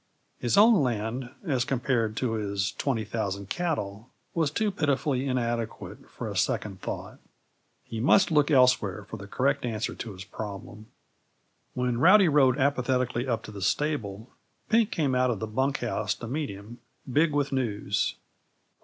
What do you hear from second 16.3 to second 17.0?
him,